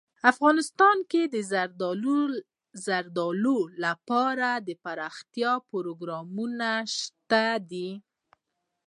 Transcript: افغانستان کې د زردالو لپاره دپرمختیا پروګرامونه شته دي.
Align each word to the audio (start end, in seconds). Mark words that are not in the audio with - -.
افغانستان 0.31 0.97
کې 1.11 1.21
د 1.33 1.35
زردالو 2.85 3.59
لپاره 3.83 4.49
دپرمختیا 4.69 5.53
پروګرامونه 5.69 6.69
شته 6.97 7.43
دي. 7.69 7.89